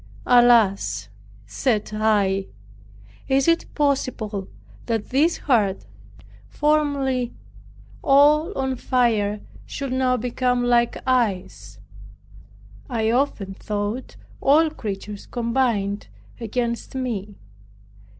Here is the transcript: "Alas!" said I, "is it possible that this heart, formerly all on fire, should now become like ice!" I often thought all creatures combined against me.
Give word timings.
"Alas!" 0.25 1.09
said 1.45 1.91
I, 1.93 2.47
"is 3.27 3.47
it 3.47 3.71
possible 3.75 4.47
that 4.87 5.09
this 5.09 5.37
heart, 5.37 5.85
formerly 6.49 7.35
all 8.01 8.51
on 8.57 8.77
fire, 8.77 9.41
should 9.67 9.93
now 9.93 10.17
become 10.17 10.63
like 10.63 10.97
ice!" 11.05 11.77
I 12.89 13.11
often 13.11 13.53
thought 13.53 14.15
all 14.41 14.71
creatures 14.71 15.27
combined 15.27 16.07
against 16.39 16.95
me. 16.95 17.35